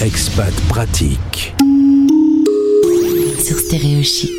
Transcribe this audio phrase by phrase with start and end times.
[0.00, 1.54] Expat pratique.
[3.44, 4.30] Sur Stéréo Chic.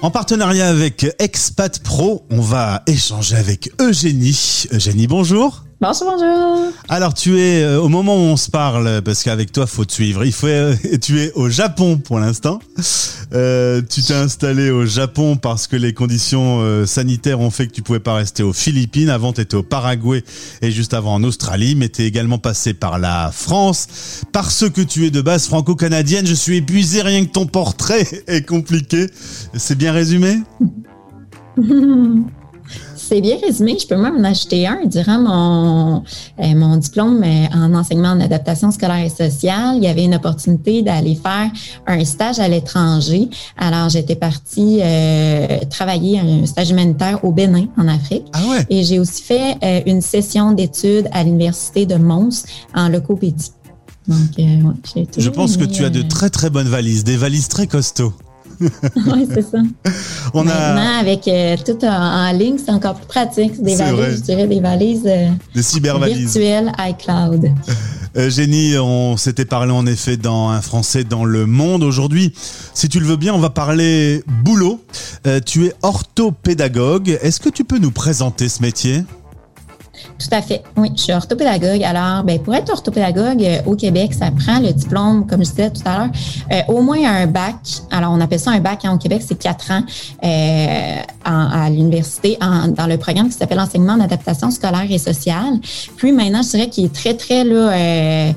[0.00, 4.64] En partenariat avec Expat Pro, on va échanger avec Eugénie.
[4.72, 5.67] Eugénie, bonjour.
[5.80, 6.72] Bonjour, bonjour.
[6.88, 9.92] Alors tu es euh, au moment où on se parle, parce qu'avec toi faut te
[9.92, 10.24] suivre.
[10.24, 12.58] Il faut, euh, tu es au Japon pour l'instant.
[13.32, 17.72] Euh, tu t'es installé au Japon parce que les conditions euh, sanitaires ont fait que
[17.72, 19.08] tu pouvais pas rester aux Philippines.
[19.08, 20.24] Avant tu étais au Paraguay
[20.62, 23.86] et juste avant en Australie, mais tu es également passé par la France.
[24.32, 28.44] Parce que tu es de base franco-canadienne, je suis épuisé rien que ton portrait est
[28.44, 29.06] compliqué.
[29.54, 30.38] C'est bien résumé?
[33.08, 33.78] C'est bien résumé.
[33.80, 36.02] Je peux même en acheter un durant mon,
[36.40, 39.76] euh, mon diplôme euh, en enseignement en adaptation scolaire et sociale.
[39.78, 41.50] Il y avait une opportunité d'aller faire
[41.86, 43.30] un stage à l'étranger.
[43.56, 48.26] Alors, j'étais partie euh, travailler un stage humanitaire au Bénin, en Afrique.
[48.34, 52.90] Ah ouais Et j'ai aussi fait euh, une session d'études à l'Université de Mons en
[52.90, 53.52] locopédie.
[54.06, 57.66] Donc, ouais, Je pense que tu as de très très bonnes valises, des valises très
[57.66, 58.12] costauds.
[58.96, 59.58] Oui, c'est ça.
[60.34, 63.62] On a Maintenant, avec euh, tout en, en ligne, c'est encore plus pratique.
[63.62, 63.92] Des vrai.
[63.92, 66.36] valises, je dirais, des valises euh, des cybervalises.
[66.36, 67.50] virtuelles iCloud.
[68.16, 71.82] Eugénie, on s'était parlé en effet dans un français dans le monde.
[71.82, 72.32] Aujourd'hui,
[72.74, 74.82] si tu le veux bien, on va parler boulot.
[75.26, 77.18] Euh, tu es orthopédagogue.
[77.22, 79.04] Est-ce que tu peux nous présenter ce métier?
[80.18, 80.62] Tout à fait.
[80.76, 81.82] Oui, je suis orthopédagogue.
[81.84, 85.70] Alors, ben, pour être orthopédagogue euh, au Québec, ça prend le diplôme, comme je disais
[85.70, 86.08] tout à l'heure,
[86.52, 87.54] euh, au moins un bac.
[87.90, 89.82] Alors, on appelle ça un bac hein, au Québec, c'est quatre ans
[90.24, 95.60] euh, à l'université dans le programme qui s'appelle enseignement en adaptation scolaire et sociale.
[95.96, 98.32] Puis maintenant, je dirais qu'il est très, très là.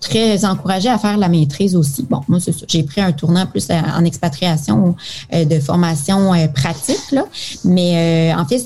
[0.00, 2.04] très encouragé à faire la maîtrise aussi.
[2.10, 2.52] Bon, moi, c'est.
[2.68, 4.96] J'ai pris un tournant plus en expatriation
[5.32, 7.24] de formation pratique, là.
[7.64, 8.58] Mais en fait,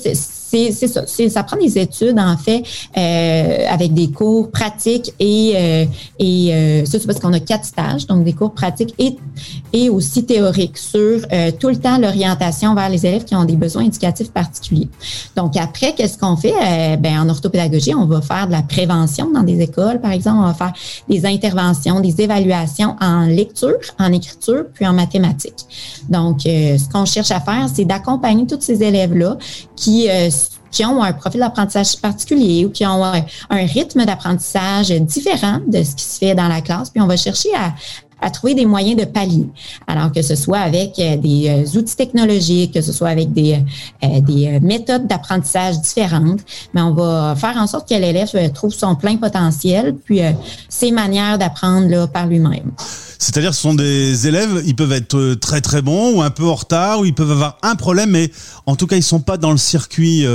[0.49, 1.03] c'est- ça.
[1.07, 2.63] Ça prend des études, en fait,
[2.97, 5.85] euh, avec des cours pratiques et, euh,
[6.19, 9.17] et euh, ça, c'est parce qu'on a quatre stages, donc des cours pratiques et,
[9.73, 13.55] et aussi théoriques sur euh, tout le temps l'orientation vers les élèves qui ont des
[13.55, 14.89] besoins éducatifs particuliers.
[15.35, 16.53] Donc, après, qu'est-ce qu'on fait?
[16.53, 20.37] Euh, ben, en orthopédagogie, on va faire de la prévention dans des écoles, par exemple.
[20.39, 20.73] On va faire
[21.09, 25.65] des interventions, des évaluations en lecture, en écriture, puis en mathématiques.
[26.09, 29.37] Donc, euh, ce qu'on cherche à faire, c'est d'accompagner tous ces élèves-là
[29.75, 30.07] qui,
[30.71, 35.83] qui ont un profil d'apprentissage particulier ou qui ont un, un rythme d'apprentissage différent de
[35.83, 36.89] ce qui se fait dans la classe.
[36.89, 37.73] Puis, on va chercher à,
[38.21, 39.47] à trouver des moyens de pallier.
[39.85, 43.63] Alors que ce soit avec euh, des euh, outils technologiques, que ce soit avec des,
[44.03, 46.41] euh, des méthodes d'apprentissage différentes,
[46.73, 50.21] mais on va faire en sorte que l'élève trouve son plein potentiel, puis
[50.69, 52.71] ses manières d'apprendre par lui-même.
[53.19, 56.55] C'est-à-dire ce sont des élèves, ils peuvent être très très bons ou un peu en
[56.55, 58.31] retard ou ils peuvent avoir un problème, mais
[58.65, 60.25] en tout cas ils sont pas dans le circuit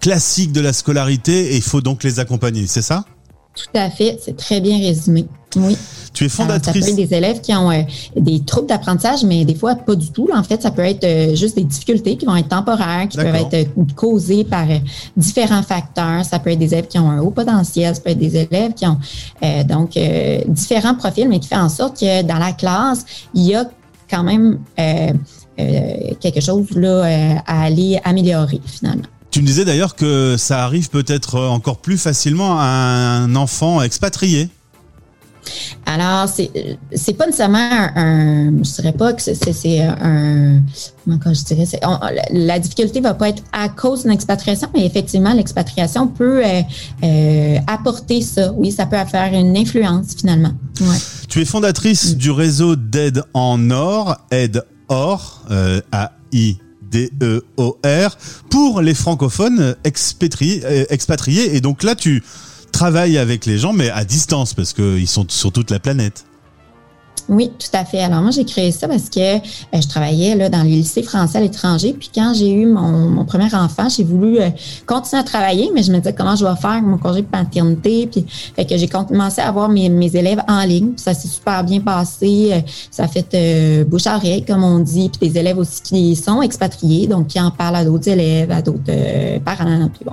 [0.00, 3.04] classique de la scolarité et il faut donc les accompagner, c'est ça?
[3.54, 5.26] Tout à fait, c'est très bien résumé.
[5.56, 5.76] Oui.
[6.12, 6.88] Tu es Alors, ça peut fondatrice.
[6.88, 7.82] être des élèves qui ont euh,
[8.16, 10.28] des troubles d'apprentissage, mais des fois pas du tout.
[10.34, 13.34] En fait, ça peut être euh, juste des difficultés qui vont être temporaires, qui peuvent
[13.34, 14.78] être euh, causées par euh,
[15.16, 16.24] différents facteurs.
[16.24, 18.74] Ça peut être des élèves qui ont un haut potentiel, ça peut être des élèves
[18.74, 18.98] qui ont
[19.44, 23.04] euh, donc euh, différents profils, mais qui fait en sorte que dans la classe,
[23.34, 23.64] il y a
[24.10, 25.12] quand même euh,
[25.60, 29.04] euh, quelque chose là euh, à aller améliorer finalement.
[29.34, 34.48] Tu me disais d'ailleurs que ça arrive peut-être encore plus facilement à un enfant expatrié.
[35.86, 40.60] Alors, c'est pas nécessairement un, un- je dirais pas que c'est- un,
[41.04, 41.98] comment je dirais, on-
[42.30, 46.62] la, difficulté va pas être à cause d'une expatriation, mais effectivement, l'expatriation peut euh,
[47.02, 48.52] euh, apporter ça.
[48.52, 50.52] Oui, ça peut faire une influence finalement.
[50.80, 50.96] Ouais.
[51.28, 56.58] Tu es fondatrice du réseau d'aide en or, aide or, euh, A-I.
[56.94, 58.16] D-E-O-R
[58.50, 61.56] pour les francophones euh, expatriés, expatriés.
[61.56, 62.22] Et donc là, tu
[62.72, 66.24] travailles avec les gens, mais à distance, parce qu'ils sont sur toute la planète.
[67.28, 68.00] Oui, tout à fait.
[68.00, 69.40] Alors moi, j'ai créé ça parce que euh,
[69.72, 71.94] je travaillais là, dans les lycées français à l'étranger.
[71.98, 74.50] Puis quand j'ai eu mon, mon premier enfant, j'ai voulu euh,
[74.86, 76.82] continuer à travailler, mais je me disais comment je vais faire?
[76.82, 78.06] Mon congé de paternité.
[78.08, 80.88] Puis fait que j'ai commencé à avoir mes, mes élèves en ligne.
[80.92, 82.50] Puis ça s'est super bien passé.
[82.52, 82.60] Euh,
[82.90, 85.08] Ça fait bouche à oreille, comme on dit.
[85.08, 88.60] Puis des élèves aussi qui sont expatriés, donc qui en parlent à d'autres élèves, à
[88.60, 89.88] d'autres parents.
[89.94, 90.12] Puis bon.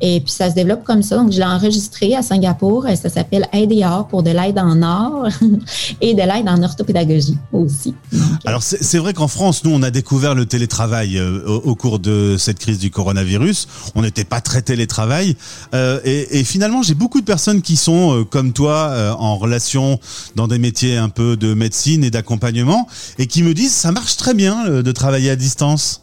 [0.00, 1.16] Et puis ça se développe comme ça.
[1.16, 2.86] Donc je l'ai enregistré à Singapour.
[2.94, 3.46] Ça s'appelle
[3.84, 5.28] Or pour de l'aide en or
[6.00, 7.94] et de l'aide en orthopédagogie aussi.
[8.12, 11.98] Donc, Alors c'est vrai qu'en France, nous, on a découvert le télétravail euh, au, cours
[11.98, 13.68] de cette crise du coronavirus.
[13.94, 15.36] On n'était pas très télétravail.
[15.74, 19.98] Euh, et, finalement, j'ai beaucoup de personnes qui sont, euh, comme toi, euh, en relation
[20.34, 22.86] dans des métiers un peu de médecine et d'accompagnement,
[23.18, 26.02] et qui me disent, ça marche très bien euh, de travailler à distance.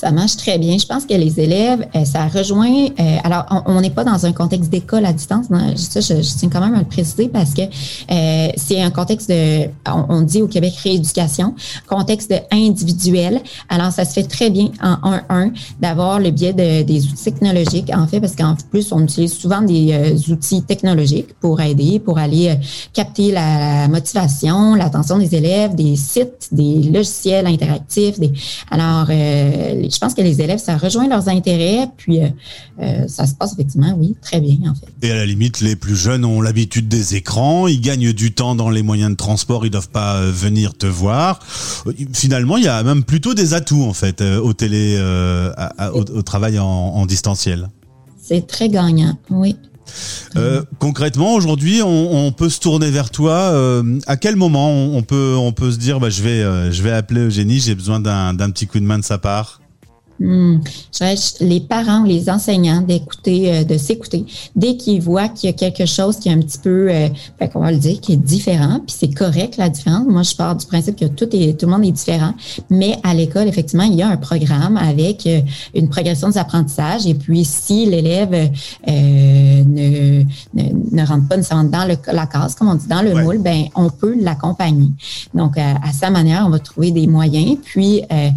[0.00, 0.78] Ça marche très bien.
[0.78, 2.86] Je pense que les élèves, euh, ça rejoint.
[2.98, 5.48] Euh, alors, on n'est pas dans un contexte d'école à distance.
[5.76, 9.66] ça, je, tiens quand même à le préciser parce que euh, c'est un contexte de,
[9.86, 11.54] on, dit au Québec rééducation,
[11.86, 13.42] contexte individuel.
[13.68, 17.90] Alors, ça se fait très bien en 1-1 d'avoir le biais de, des outils technologiques,
[17.94, 22.56] en fait, parce qu'en plus, on utilise souvent des outils technologiques pour aider, pour aller
[22.94, 28.18] capter la, motivation, l'attention des élèves, des sites, des logiciels interactifs.
[28.18, 28.32] Des,
[28.70, 29.10] alors,
[29.90, 32.28] je pense que les élèves, ça rejoint leurs intérêts, puis euh,
[32.80, 34.86] euh, ça se passe effectivement, oui, très bien en fait.
[35.02, 38.54] Et à la limite, les plus jeunes ont l'habitude des écrans, ils gagnent du temps
[38.54, 41.40] dans les moyens de transport, ils doivent pas euh, venir te voir.
[42.12, 44.98] Finalement, il y a même plutôt des atouts en fait au télé,
[45.92, 47.68] au, travail en, distanciel.
[48.22, 49.56] C'est très gagnant, oui.
[50.78, 53.82] concrètement, aujourd'hui, on, peut se tourner vers toi.
[54.06, 57.22] à quel moment on, peut on peut se dire, bah, je vais je vais appeler
[57.22, 59.59] Eugénie, j'ai besoin d'un petit coup de main de sa part?
[60.22, 60.58] Hmm.
[61.40, 64.26] les parents ou les enseignants d'écouter, euh, de s'écouter.
[64.54, 67.08] Dès qu'ils voient qu'il y a quelque chose qui est un petit peu, euh,
[67.50, 70.06] qu'on va le dire, qui est différent, puis c'est correct la différence.
[70.06, 72.34] Moi, je pars du principe que tout est, tout le monde est différent.
[72.68, 75.40] Mais à l'école, effectivement, il y a un programme avec euh,
[75.74, 77.06] une progression des apprentissages.
[77.06, 78.50] Et puis, si l'élève euh,
[78.86, 83.38] ne, ne, rentre pas nécessairement dans le, la case, comme on dit, dans le moule,
[83.38, 84.90] ben on peut l'accompagner.
[85.32, 87.56] Donc, à, à, sa manière, on va trouver des moyens.
[87.64, 88.34] Puis, ben,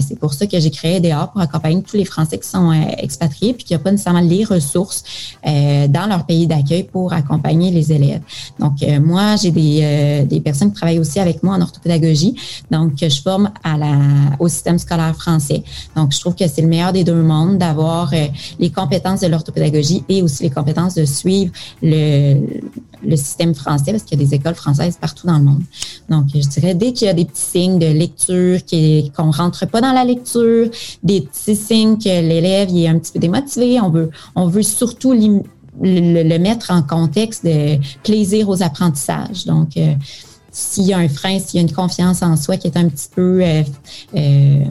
[0.00, 2.74] c'est pour ça que j'ai créé des pour accompagner tous les Français qui sont euh,
[2.98, 5.02] expatriés puis qui n'ont pas nécessairement les ressources
[5.46, 8.20] euh, dans leur pays d'accueil pour accompagner les élèves.
[8.58, 12.34] Donc, euh, moi, j'ai des, des personnes qui travaillent aussi avec moi en orthopédagogie.
[12.70, 13.96] Donc, je forme à la,
[14.38, 15.62] au système scolaire français.
[15.94, 18.12] Donc, je trouve que c'est le meilleur des deux mondes d'avoir
[18.58, 21.52] les compétences de l'orthopédagogie et aussi les compétences de suivre
[21.82, 22.40] le,
[23.02, 25.62] le système français parce qu'il y a des écoles françaises partout dans le monde.
[26.08, 28.60] Donc, je dirais, dès qu'il y a des petits signes de lecture,
[29.16, 30.70] qu'on ne rentre pas dans la lecture,
[31.06, 35.12] des petits signes que l'élève est un petit peu démotivé, on veut, on veut surtout
[35.12, 39.44] le, mettre en contexte de plaisir aux apprentissages.
[39.46, 39.94] Donc, euh,
[40.50, 42.88] s'il y a un frein, s'il y a une confiance en soi qui est un
[42.88, 43.62] petit peu euh,
[44.16, 44.64] euh,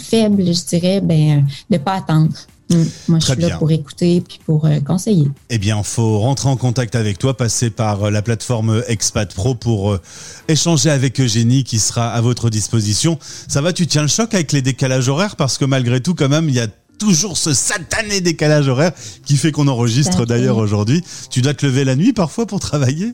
[0.00, 2.34] faible, je dirais, ben, de ne pas attendre.
[2.70, 2.82] Mm.
[3.08, 5.28] Moi, je suis là pour écouter puis pour euh, conseiller.
[5.50, 9.32] Eh bien, il faut rentrer en contact avec toi, passer par euh, la plateforme Expat
[9.32, 10.00] Pro pour euh,
[10.48, 13.18] échanger avec Eugénie qui sera à votre disposition.
[13.48, 15.36] Ça va, tu tiens le choc avec les décalages horaires?
[15.36, 16.66] Parce que malgré tout, quand même, il y a
[16.98, 18.92] toujours ce satané décalage horaire
[19.24, 21.04] qui fait qu'on enregistre d'ailleurs aujourd'hui.
[21.30, 23.12] Tu dois te lever la nuit parfois pour travailler?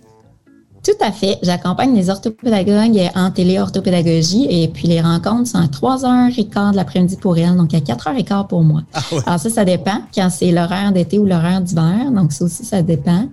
[0.84, 1.38] Tout à fait.
[1.42, 7.38] J'accompagne les orthopédagogues en téléorthopédagogie et puis les rencontres sont à 3h15 de l'après-midi pour
[7.38, 8.82] elles, donc à 4h15 pour moi.
[8.92, 12.64] Ah Alors ça, ça dépend quand c'est l'horaire d'été ou l'horaire d'hiver, donc ça aussi,
[12.64, 13.28] ça dépend.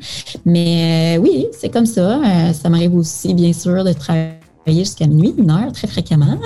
[0.46, 2.20] Mais euh, oui, c'est comme ça.
[2.20, 4.39] Euh, ça m'arrive aussi, bien sûr, de travailler
[4.78, 6.38] jusqu'à minuit, une heure, très fréquemment.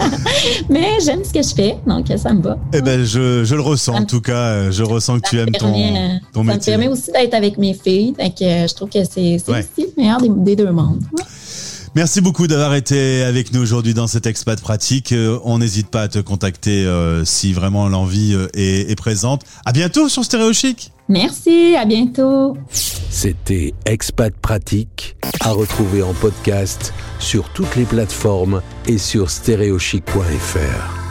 [0.70, 2.58] Mais j'aime ce que je fais, donc ça me va.
[2.72, 4.70] Eh ben, je, je le ressens, en tout cas.
[4.70, 5.72] Je ressens que tu aimes ton,
[6.32, 6.72] ton métier.
[6.72, 8.14] Ça me permet aussi d'être avec mes filles.
[8.18, 9.46] Donc, je trouve que c'est aussi
[9.78, 11.02] le meilleur des, deux mondes.
[11.94, 15.12] Merci beaucoup d'avoir été avec nous aujourd'hui dans cette expat pratique.
[15.12, 19.42] Euh, on n'hésite pas à te contacter euh, si vraiment l'envie euh, est, est, présente.
[19.66, 20.91] À bientôt sur Stéréo Chic.
[21.08, 22.56] Merci, à bientôt.
[22.70, 31.01] C'était Expat Pratique à retrouver en podcast sur toutes les plateformes et sur stéréochic.fr.